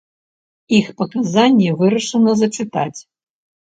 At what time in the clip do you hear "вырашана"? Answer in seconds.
1.85-2.31